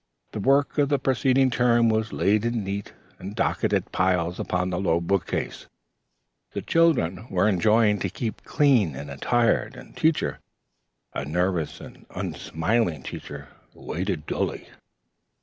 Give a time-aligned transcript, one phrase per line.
[0.31, 4.79] The work of the preceding term was laid in neat and docketed piles upon the
[4.79, 5.67] low book case.
[6.53, 9.69] The children were enjoined to keep clean and entire.
[9.75, 10.39] And Teacher,
[11.13, 14.69] a nervous and unsmiling Teacher, waited dully.